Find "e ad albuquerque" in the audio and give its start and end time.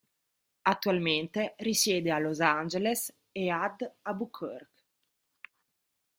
3.31-4.81